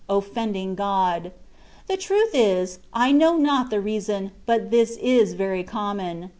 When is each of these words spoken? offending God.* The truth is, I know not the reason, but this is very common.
offending 0.09 0.73
God.* 0.73 1.31
The 1.85 1.95
truth 1.95 2.31
is, 2.33 2.79
I 2.91 3.11
know 3.11 3.37
not 3.37 3.69
the 3.69 3.79
reason, 3.79 4.31
but 4.47 4.71
this 4.71 4.97
is 4.97 5.35
very 5.35 5.63
common. 5.63 6.29